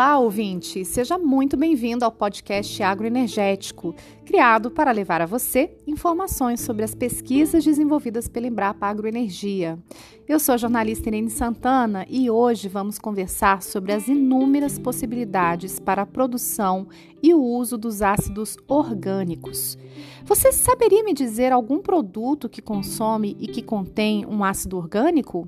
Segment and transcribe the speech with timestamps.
[0.00, 0.82] Olá, ouvinte!
[0.82, 7.62] Seja muito bem-vindo ao podcast Agroenergético, criado para levar a você informações sobre as pesquisas
[7.62, 9.78] desenvolvidas pela Embrapa Agroenergia.
[10.26, 16.00] Eu sou a jornalista Irene Santana e hoje vamos conversar sobre as inúmeras possibilidades para
[16.00, 16.88] a produção
[17.22, 19.76] e o uso dos ácidos orgânicos.
[20.24, 25.46] Você saberia me dizer algum produto que consome e que contém um ácido orgânico?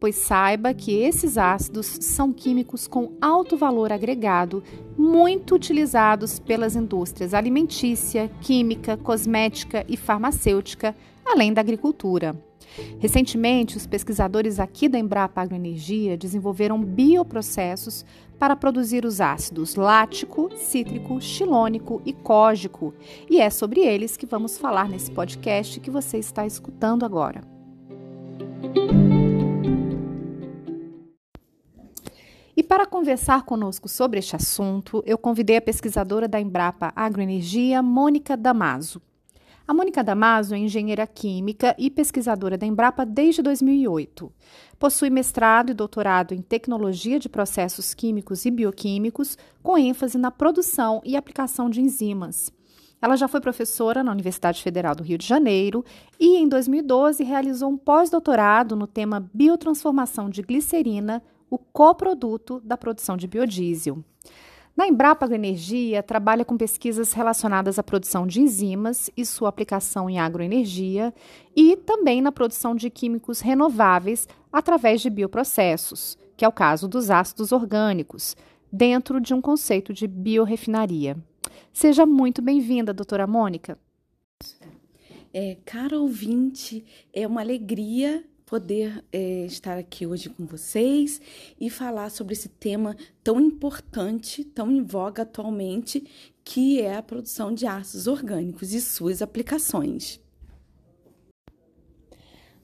[0.00, 4.62] Pois saiba que esses ácidos são químicos com alto valor agregado,
[4.98, 12.36] muito utilizados pelas indústrias alimentícia, química, cosmética e farmacêutica, além da agricultura.
[12.98, 18.04] Recentemente, os pesquisadores aqui da Embrapa Agroenergia desenvolveram bioprocessos
[18.38, 22.92] para produzir os ácidos lático, cítrico, xilônico e cógico,
[23.30, 27.42] e é sobre eles que vamos falar nesse podcast que você está escutando agora.
[32.54, 38.36] E para conversar conosco sobre este assunto, eu convidei a pesquisadora da Embrapa Agroenergia, Mônica
[38.36, 39.00] Damaso.
[39.66, 44.30] A Mônica Damaso é engenheira química e pesquisadora da Embrapa desde 2008.
[44.78, 51.00] Possui mestrado e doutorado em tecnologia de processos químicos e bioquímicos, com ênfase na produção
[51.06, 52.52] e aplicação de enzimas.
[53.00, 55.82] Ela já foi professora na Universidade Federal do Rio de Janeiro
[56.20, 61.22] e, em 2012, realizou um pós-doutorado no tema biotransformação de glicerina
[61.52, 64.02] o coproduto da produção de biodiesel.
[64.74, 70.18] Na Embrapa Agroenergia, trabalha com pesquisas relacionadas à produção de enzimas e sua aplicação em
[70.18, 71.12] agroenergia
[71.54, 77.10] e também na produção de químicos renováveis através de bioprocessos, que é o caso dos
[77.10, 78.34] ácidos orgânicos,
[78.72, 81.18] dentro de um conceito de biorefinaria.
[81.70, 83.78] Seja muito bem-vinda, doutora Mônica.
[85.34, 91.22] É, cara ouvinte, é uma alegria poder é, estar aqui hoje com vocês
[91.58, 92.94] e falar sobre esse tema
[93.24, 96.06] tão importante, tão em voga atualmente,
[96.44, 100.20] que é a produção de ácidos orgânicos e suas aplicações.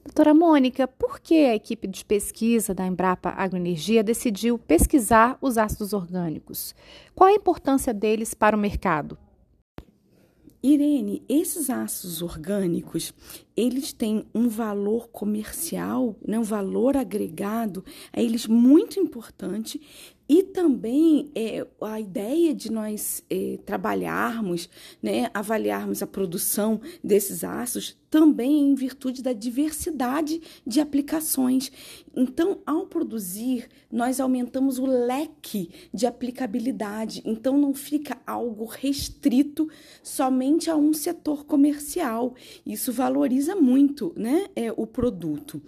[0.03, 5.91] Doutora Mônica, por que a equipe de pesquisa da Embrapa Agroenergia decidiu pesquisar os ácidos
[5.91, 6.75] orgânicos?
[7.15, 9.17] Qual a importância deles para o mercado?
[10.61, 13.13] Irene, esses ácidos orgânicos,
[13.59, 17.83] eles têm um valor comercial, né, um valor agregado
[18.13, 19.81] a eles muito importante
[20.29, 24.69] e também é, a ideia de nós é, trabalharmos,
[25.01, 31.71] né, avaliarmos a produção desses ácidos também em virtude da diversidade de aplicações.
[32.15, 37.21] Então, ao produzir, nós aumentamos o leque de aplicabilidade.
[37.25, 39.69] Então, não fica algo restrito
[40.03, 42.33] somente a um setor comercial.
[42.65, 45.61] Isso valoriza muito né, é, o produto.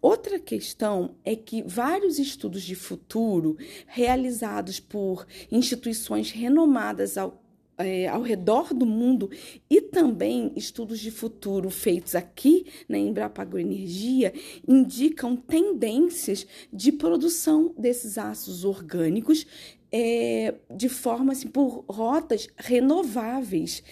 [0.00, 3.56] Outra questão é que vários estudos de futuro
[3.86, 7.42] realizados por instituições renomadas ao
[7.78, 9.30] é, ao redor do mundo
[9.70, 14.34] e também estudos de futuro feitos aqui na Embrapa Agroenergia
[14.66, 19.46] indicam tendências de produção desses ácidos orgânicos
[19.90, 23.82] é, de forma assim, por rotas renováveis,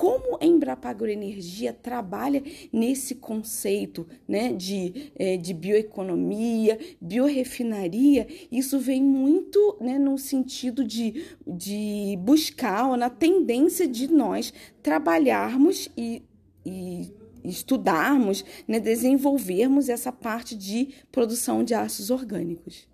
[0.00, 9.02] como a Embrapa Agroenergia trabalha nesse conceito né, de, é, de bioeconomia, biorefinaria, isso vem
[9.02, 16.22] muito né, no sentido de, de buscar, ou na tendência de nós trabalharmos e,
[16.64, 17.12] e
[17.44, 22.88] estudarmos, né, desenvolvermos essa parte de produção de ácidos orgânicos.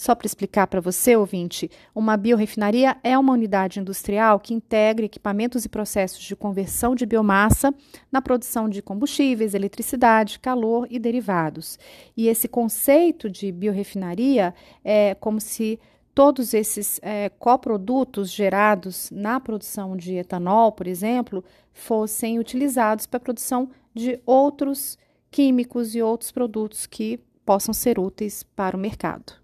[0.00, 5.66] Só para explicar para você, ouvinte, uma biorefinaria é uma unidade industrial que integra equipamentos
[5.66, 7.70] e processos de conversão de biomassa
[8.10, 11.78] na produção de combustíveis, eletricidade, calor e derivados.
[12.16, 15.78] E esse conceito de biorefinaria é como se
[16.14, 21.44] todos esses é, coprodutos gerados na produção de etanol, por exemplo,
[21.74, 24.96] fossem utilizados para a produção de outros
[25.30, 29.40] químicos e outros produtos que possam ser úteis para o mercado.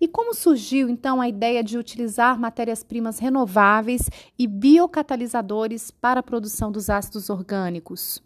[0.00, 4.08] E como surgiu então a ideia de utilizar matérias-primas renováveis
[4.38, 8.22] e biocatalisadores para a produção dos ácidos orgânicos?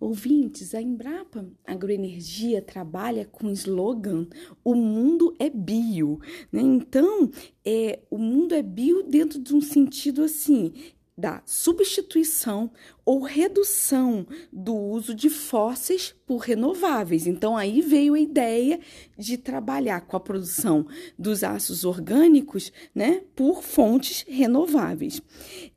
[0.00, 4.28] Ouvintes, a Embrapa Agroenergia trabalha com o slogan
[4.62, 6.20] O mundo é bio.
[6.52, 6.62] Né?
[6.62, 7.28] Então,
[7.64, 10.72] é, o mundo é bio dentro de um sentido assim:
[11.16, 12.70] da substituição
[13.08, 17.26] ou redução do uso de fósseis por renováveis.
[17.26, 18.78] Então, aí veio a ideia
[19.16, 20.86] de trabalhar com a produção
[21.18, 25.22] dos ácidos orgânicos né, por fontes renováveis.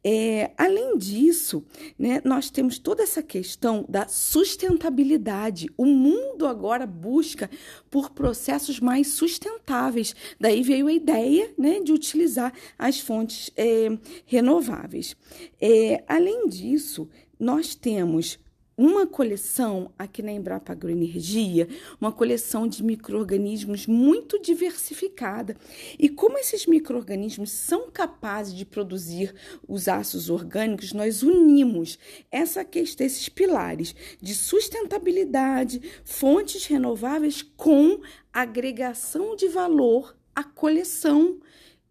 [0.04, 1.64] É, além disso,
[1.98, 5.70] né, nós temos toda essa questão da sustentabilidade.
[5.78, 7.50] O mundo agora busca
[7.90, 10.14] por processos mais sustentáveis.
[10.38, 15.16] Daí veio a ideia né, de utilizar as fontes é, renováveis.
[15.62, 17.08] É, além disso,
[17.42, 18.38] nós temos
[18.78, 21.68] uma coleção aqui na Embrapa Agroenergia,
[22.00, 25.58] uma coleção de micro-organismos muito diversificada.
[25.98, 29.34] E como esses micro-organismos são capazes de produzir
[29.68, 31.98] os ácidos orgânicos, nós unimos
[32.32, 38.02] essa questão, esses pilares de sustentabilidade, fontes renováveis com
[38.32, 41.40] agregação de valor à coleção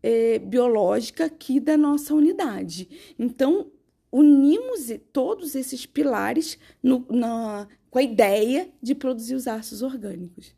[0.00, 3.14] é, biológica aqui da nossa unidade.
[3.18, 3.70] Então,
[4.12, 10.54] unimos todos esses pilares no, na, com a ideia de produzir os ácidos orgânicos.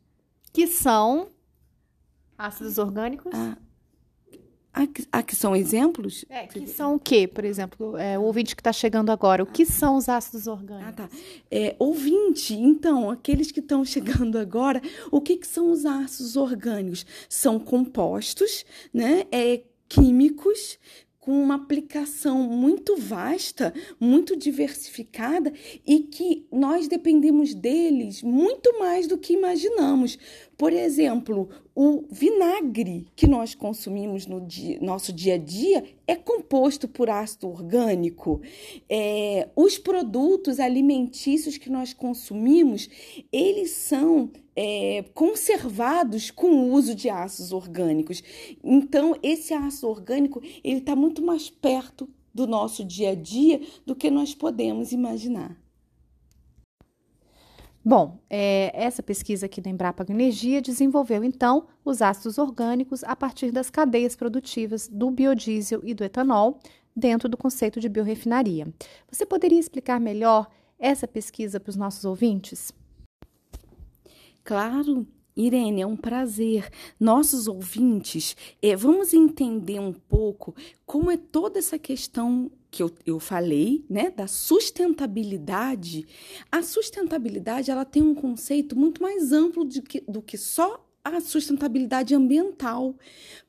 [0.53, 1.31] Que são
[2.37, 3.33] ácidos orgânicos?
[3.35, 3.57] Ah,
[5.11, 6.25] aqui são exemplos?
[6.29, 7.97] É, que são o quê, por exemplo?
[7.97, 10.89] É, o ouvinte que está chegando agora, o que são os ácidos orgânicos?
[10.89, 11.11] Ah, tá.
[11.51, 17.05] É, ouvinte, então, aqueles que estão chegando agora, o que, que são os ácidos orgânicos?
[17.29, 19.25] São compostos, né?
[19.31, 20.79] É, químicos
[21.23, 25.53] com uma aplicação muito vasta, muito diversificada
[25.87, 30.19] e que nós dependemos deles muito mais do que imaginamos.
[30.59, 36.89] Por exemplo, o vinagre que nós consumimos no dia, nosso dia a dia é composto
[36.89, 38.43] por ácido orgânico.
[38.89, 42.91] É, os produtos alimentícios que nós consumimos,
[43.31, 48.23] eles são é, conservados com o uso de ácidos orgânicos.
[48.63, 53.95] Então, esse ácido orgânico ele está muito mais perto do nosso dia a dia do
[53.95, 55.57] que nós podemos imaginar.
[57.85, 63.51] Bom, é, essa pesquisa aqui da Embrapa Energia desenvolveu então os ácidos orgânicos a partir
[63.51, 66.61] das cadeias produtivas do biodiesel e do etanol
[66.95, 68.73] dentro do conceito de biorefinaria.
[69.11, 72.73] Você poderia explicar melhor essa pesquisa para os nossos ouvintes?
[74.45, 75.07] Claro,
[75.37, 76.69] Irene, é um prazer.
[76.99, 80.55] Nossos ouvintes, é, vamos entender um pouco
[80.85, 86.07] como é toda essa questão que eu, eu falei, né, da sustentabilidade.
[86.51, 92.15] A sustentabilidade ela tem um conceito muito mais amplo que, do que só a sustentabilidade
[92.15, 92.97] ambiental.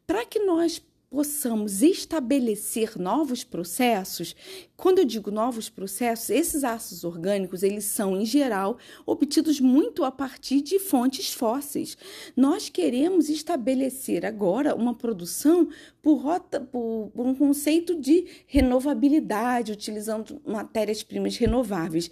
[0.06, 0.82] Para que nós
[1.14, 4.36] possamos estabelecer novos processos.
[4.76, 10.12] Quando eu digo novos processos, esses ácidos orgânicos, eles são em geral obtidos muito a
[10.12, 11.96] partir de fontes fósseis.
[12.36, 15.70] Nós queremos estabelecer agora uma produção
[16.02, 22.10] por, rota, por, por um conceito de renovabilidade, utilizando matérias-primas renováveis.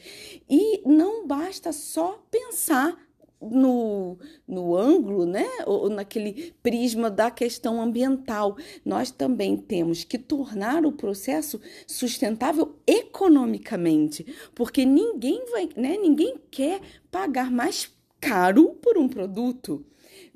[0.48, 2.96] E não basta só pensar
[3.42, 4.18] no,
[4.48, 8.56] no ângulo, né, ou naquele prisma da questão ambiental.
[8.86, 16.82] Nós também temos que tornar o processo sustentável economicamente, porque ninguém vai, né, ninguém quer
[17.10, 19.86] pagar mais caro por um produto.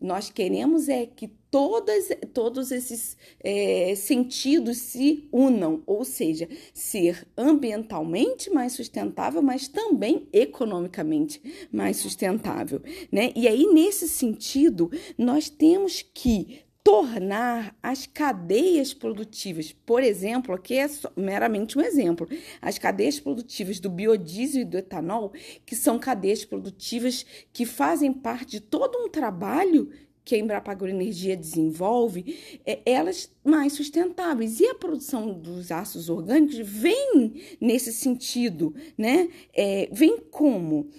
[0.01, 8.49] Nós queremos é que todas, todos esses é, sentidos se unam, ou seja, ser ambientalmente
[8.49, 11.41] mais sustentável, mas também economicamente
[11.71, 12.81] mais sustentável.
[13.09, 13.31] Né?
[13.37, 20.87] E aí, nesse sentido, nós temos que tornar as cadeias produtivas, por exemplo, aqui é
[21.15, 22.27] meramente um exemplo,
[22.61, 25.31] as cadeias produtivas do biodiesel e do etanol,
[25.65, 29.89] que são cadeias produtivas que fazem parte de todo um trabalho
[30.25, 34.59] que a Embrapa Agroenergia desenvolve, é, elas mais sustentáveis.
[34.59, 39.29] E a produção dos ácidos orgânicos vem nesse sentido, né?
[39.53, 40.89] É, vem como?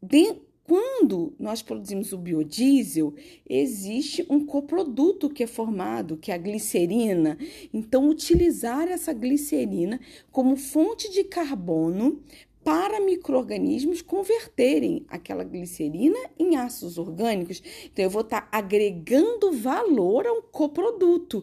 [0.00, 0.36] De,
[0.70, 3.12] quando nós produzimos o biodiesel,
[3.48, 7.36] existe um coproduto que é formado, que é a glicerina.
[7.74, 10.00] Então, utilizar essa glicerina
[10.30, 12.22] como fonte de carbono
[12.62, 17.62] para micro-organismos converterem aquela glicerina em ácidos orgânicos.
[17.86, 21.42] Então, eu vou estar agregando valor a um coproduto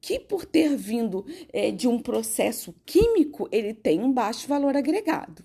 [0.00, 5.44] que por ter vindo é, de um processo químico, ele tem um baixo valor agregado.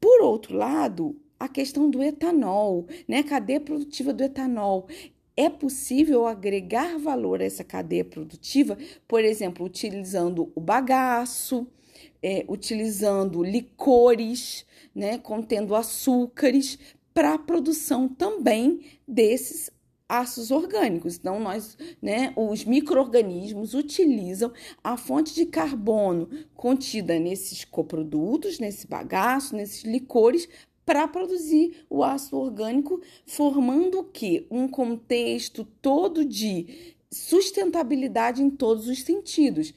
[0.00, 3.22] Por outro lado, a questão do etanol, né?
[3.22, 4.86] Cadeia produtiva do etanol.
[5.36, 8.76] É possível agregar valor a essa cadeia produtiva,
[9.08, 11.66] por exemplo, utilizando o bagaço,
[12.22, 16.78] é, utilizando licores, né, contendo açúcares,
[17.12, 19.70] para a produção também desses
[20.08, 21.16] ácidos orgânicos.
[21.16, 29.54] Então, nós, né, os micro-organismos utilizam a fonte de carbono contida nesses coprodutos, nesse bagaço,
[29.54, 30.48] nesses licores,
[30.84, 34.46] para produzir o ácido orgânico, formando o que?
[34.50, 39.74] Um contexto todo de sustentabilidade em todos os sentidos,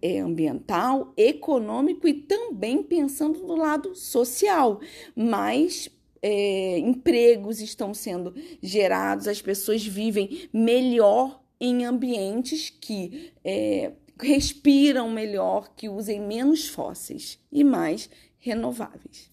[0.00, 4.80] é ambiental, econômico e também pensando no lado social,
[5.14, 5.90] mas
[6.22, 15.72] é, empregos estão sendo gerados, as pessoas vivem melhor em ambientes que é, respiram melhor,
[15.76, 18.08] que usem menos fósseis e mais
[18.38, 19.30] renováveis.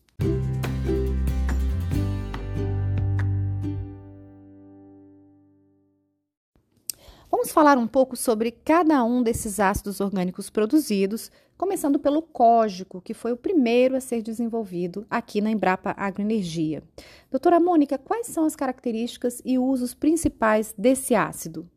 [7.45, 13.13] Vamos falar um pouco sobre cada um desses ácidos orgânicos produzidos, começando pelo cógico, que
[13.13, 16.81] foi o primeiro a ser desenvolvido aqui na Embrapa Agroenergia.
[17.29, 21.69] Doutora Mônica, quais são as características e usos principais desse ácido?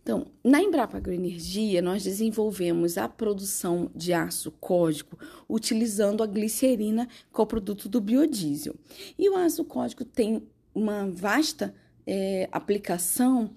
[0.00, 7.88] Então, na Embrapa Agroenergia, nós desenvolvemos a produção de aço cógico utilizando a glicerina, coproduto
[7.88, 8.76] do biodiesel.
[9.18, 11.74] E o aço cógico tem uma vasta
[12.06, 13.50] é, aplicação,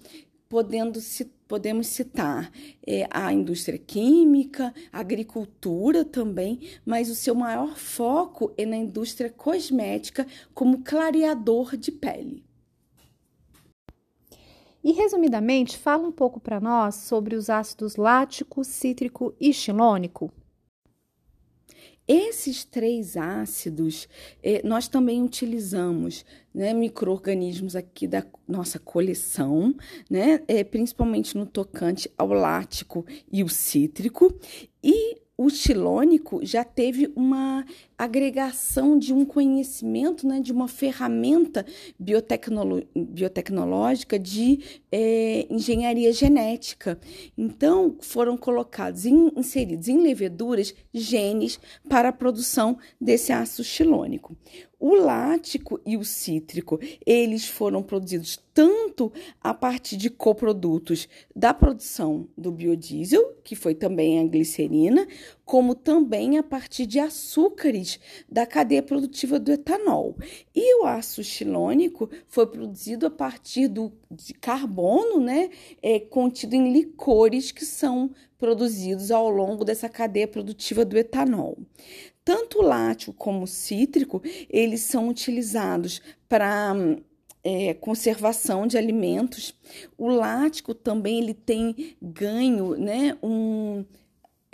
[0.51, 0.99] podendo
[1.47, 2.51] podemos citar
[2.85, 9.29] é, a indústria química, a agricultura também, mas o seu maior foco é na indústria
[9.29, 12.43] cosmética como clareador de pele.
[14.83, 20.31] E resumidamente, fala um pouco para nós sobre os ácidos lático, cítrico e xilônico.
[22.07, 24.07] Esses três ácidos
[24.43, 29.73] eh, nós também utilizamos né, micro-organismos aqui da nossa coleção,
[30.09, 34.33] né, eh, principalmente no tocante ao lático e o cítrico,
[34.83, 37.65] e o xilônico já teve uma
[38.03, 41.65] agregação de um conhecimento, né, de uma ferramenta
[41.99, 46.99] biotecnolo biotecnológica de é, engenharia genética.
[47.37, 54.35] Então, foram colocados, in, inseridos em leveduras genes para a produção desse ácido xilônico.
[54.79, 62.27] O lático e o cítrico, eles foram produzidos tanto a partir de coprodutos da produção
[62.35, 65.07] do biodiesel, que foi também a glicerina,
[65.51, 70.15] como também a partir de açúcares da cadeia produtiva do etanol.
[70.55, 75.49] E o ácido xilônico foi produzido a partir do, de carbono, né,
[75.81, 81.57] é, contido em licores que são produzidos ao longo dessa cadeia produtiva do etanol.
[82.23, 86.73] Tanto o lático como o cítrico, eles são utilizados para
[87.43, 89.53] é, conservação de alimentos.
[89.97, 93.83] O lático também ele tem ganho, né, um,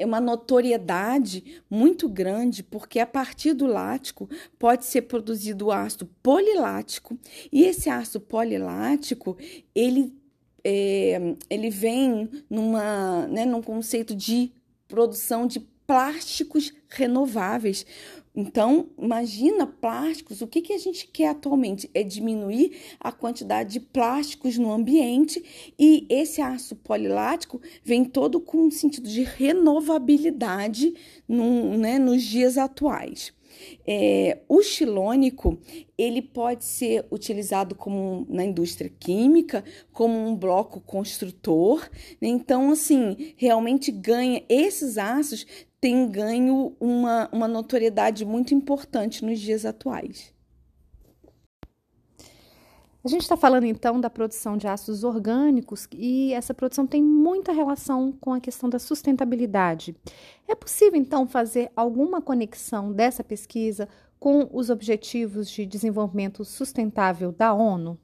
[0.05, 7.17] uma notoriedade muito grande, porque a partir do lático pode ser produzido o ácido polilático,
[7.51, 9.37] e esse ácido polilático,
[9.73, 10.13] ele,
[10.63, 14.51] é, ele vem numa, né, num conceito de
[14.87, 17.85] produção de plásticos renováveis.
[18.39, 21.89] Então, imagina plásticos, o que, que a gente quer atualmente?
[21.91, 25.43] É diminuir a quantidade de plásticos no ambiente
[25.77, 30.93] e esse ácido polilático vem todo com um sentido de renovabilidade
[31.27, 33.35] no, né, nos dias atuais.
[33.87, 35.57] É, o xilônico
[35.97, 41.89] ele pode ser utilizado como na indústria química como um bloco construtor.
[42.21, 42.27] Né?
[42.27, 45.47] Então, assim, realmente ganha esses ácidos
[45.79, 50.33] têm ganho uma, uma notoriedade muito importante nos dias atuais.
[53.03, 57.53] A gente está falando então da produção de ácidos orgânicos e essa produção tem muita
[57.53, 59.95] relação com a questão da sustentabilidade.
[60.45, 63.87] É possível então fazer alguma conexão dessa pesquisa
[64.19, 67.97] com os Objetivos de Desenvolvimento Sustentável da ONU?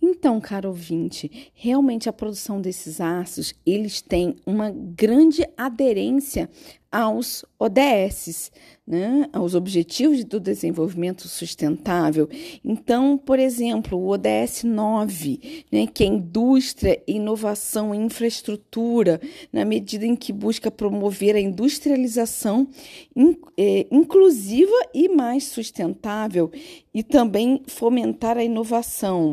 [0.00, 6.48] Então, caro ouvinte, realmente a produção desses ácidos, eles têm uma grande aderência
[6.90, 8.50] aos ODS,
[8.86, 12.28] né, aos Objetivos do Desenvolvimento Sustentável.
[12.64, 19.20] Então, por exemplo, o ODS 9, né, que é indústria, inovação e infraestrutura,
[19.52, 22.68] na medida em que busca promover a industrialização
[23.14, 26.50] in, é, inclusiva e mais sustentável
[26.94, 29.30] e também fomentar a inovação.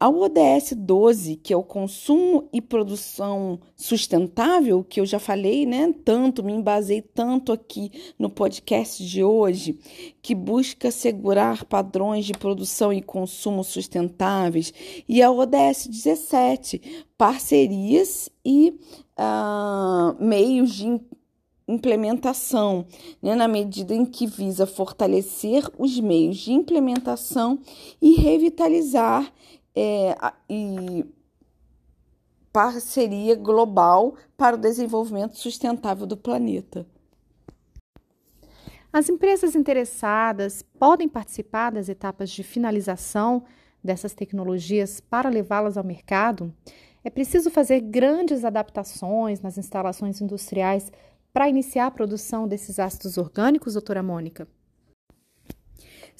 [0.00, 5.92] Ao ODS 12, que é o consumo e produção sustentável, que eu já falei, né?
[6.04, 9.76] Tanto, me embasei tanto aqui no podcast de hoje,
[10.22, 14.72] que busca assegurar padrões de produção e consumo sustentáveis,
[15.08, 18.78] e ao ODS 17, parcerias e
[19.18, 21.00] uh, meios de
[21.68, 22.86] implementação,
[23.20, 27.58] né, na medida em que visa fortalecer os meios de implementação
[28.00, 29.30] e revitalizar
[29.74, 30.16] é,
[30.48, 31.04] e
[32.52, 36.86] parceria global para o desenvolvimento sustentável do planeta.
[38.92, 43.44] As empresas interessadas podem participar das etapas de finalização
[43.84, 46.52] dessas tecnologias para levá-las ao mercado?
[47.04, 50.90] É preciso fazer grandes adaptações nas instalações industriais
[51.32, 54.48] para iniciar a produção desses ácidos orgânicos, doutora Mônica?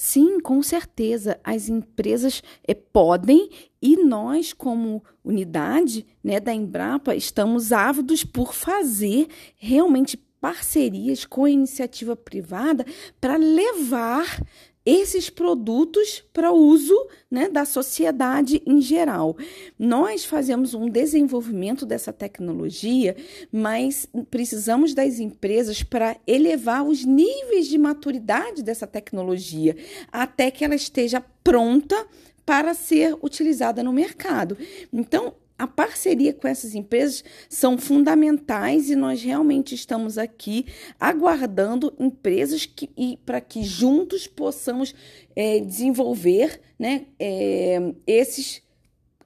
[0.01, 1.41] Sim, com certeza.
[1.43, 3.51] As empresas é, podem
[3.83, 9.27] e nós, como unidade né, da Embrapa, estamos ávidos por fazer
[9.57, 12.87] realmente parcerias com a iniciativa privada
[13.21, 14.41] para levar
[14.89, 16.97] esses produtos para uso
[17.31, 19.37] né, da sociedade em geral.
[19.79, 23.15] Nós fazemos um desenvolvimento dessa tecnologia,
[23.53, 29.77] mas precisamos das empresas para elevar os níveis de maturidade dessa tecnologia
[30.11, 32.07] até que ela esteja pronta
[32.47, 34.57] para ser utilizada no mercado.
[34.91, 40.67] Então, a parceria com essas empresas são fundamentais e nós realmente estamos aqui
[41.01, 44.95] aguardando empresas que, para que juntos possamos
[45.35, 48.63] é, desenvolver né, é, esses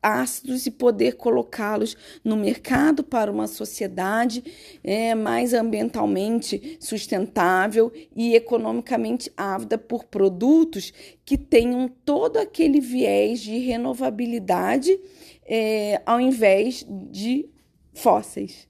[0.03, 4.43] ácidos e poder colocá-los no mercado para uma sociedade
[4.83, 10.93] é, mais ambientalmente sustentável e economicamente ávida por produtos
[11.25, 14.99] que tenham todo aquele viés de renovabilidade
[15.47, 17.49] é, ao invés de
[17.95, 18.69] fósseis.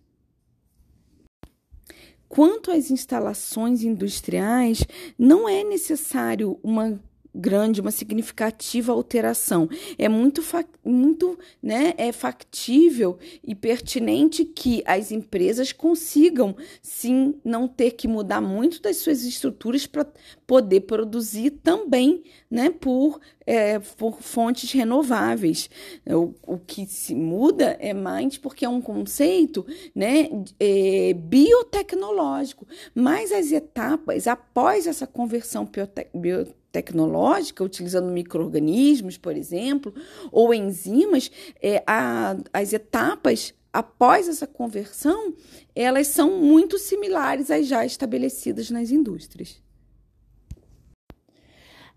[2.29, 4.83] Quanto às instalações industriais,
[5.19, 6.99] não é necessário uma
[7.35, 9.69] grande, uma significativa alteração.
[9.99, 10.43] É muito,
[10.85, 18.41] muito né, é factível e pertinente que as empresas consigam, sim, não ter que mudar
[18.41, 20.07] muito das suas estruturas para
[20.47, 25.71] poder produzir também né, por, é, por fontes renováveis.
[26.07, 30.29] O, o que se muda é mais porque é um conceito né,
[30.61, 39.95] é, biotecnológico, mas as etapas após essa conversão biotecnológica, tecnológica, utilizando micro-organismos, por exemplo,
[40.33, 41.31] ou enzimas,
[41.63, 45.35] é, a, as etapas após essa conversão,
[45.75, 49.63] elas são muito similares às já estabelecidas nas indústrias.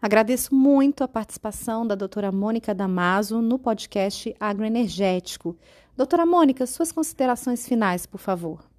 [0.01, 5.57] Agradeço muito a participação da doutora Mônica Damaso no podcast Agroenergético.
[5.97, 8.74] Doutora Mônica, suas considerações finais, por favor.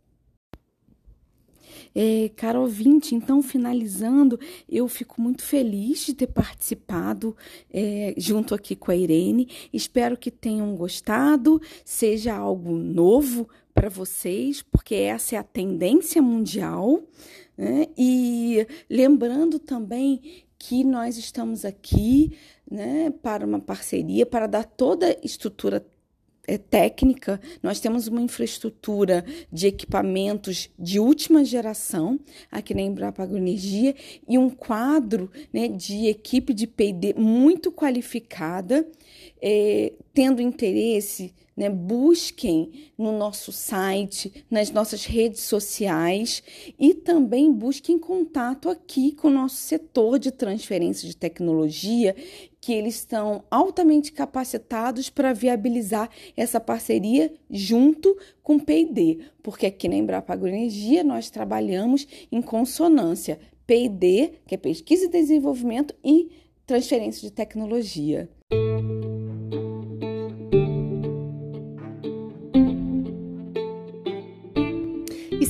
[1.99, 7.35] É, caro ouvinte, então, finalizando, eu fico muito feliz de ter participado
[7.73, 9.49] é, junto aqui com a Irene.
[9.73, 17.03] Espero que tenham gostado, seja algo novo para vocês, porque essa é a tendência mundial.
[17.57, 17.87] Né?
[17.97, 22.37] E lembrando também que nós estamos aqui
[22.71, 25.83] né, para uma parceria, para dar toda a estrutura
[26.47, 33.95] é, técnica, nós temos uma infraestrutura de equipamentos de última geração aqui na Embrapa Agroenergia
[34.29, 38.87] e um quadro né, de equipe de P&D muito qualificada,
[39.43, 41.71] é, tendo interesse né?
[41.71, 46.43] Busquem no nosso site, nas nossas redes sociais
[46.79, 52.15] e também busquem contato aqui com o nosso setor de transferência de tecnologia,
[52.61, 59.89] que eles estão altamente capacitados para viabilizar essa parceria junto com o P&D, porque aqui
[59.89, 66.31] na Embrapa Agroenergia nós trabalhamos em consonância P&D, que é pesquisa e desenvolvimento e
[66.67, 68.29] transferência de tecnologia.